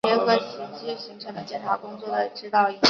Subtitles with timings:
[0.07, 2.79] 结合实际形成对检察工作的指导、引领